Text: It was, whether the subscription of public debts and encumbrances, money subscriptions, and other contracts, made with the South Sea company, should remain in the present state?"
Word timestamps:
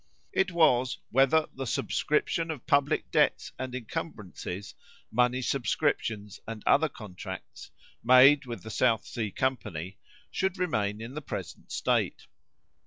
It 0.31 0.51
was, 0.51 0.97
whether 1.11 1.47
the 1.53 1.67
subscription 1.67 2.49
of 2.49 2.65
public 2.65 3.11
debts 3.11 3.51
and 3.59 3.75
encumbrances, 3.75 4.73
money 5.11 5.43
subscriptions, 5.43 6.39
and 6.47 6.63
other 6.65 6.89
contracts, 6.89 7.69
made 8.03 8.47
with 8.47 8.63
the 8.63 8.71
South 8.71 9.05
Sea 9.05 9.29
company, 9.29 9.99
should 10.31 10.57
remain 10.57 11.01
in 11.01 11.13
the 11.13 11.21
present 11.21 11.71
state?" 11.71 12.25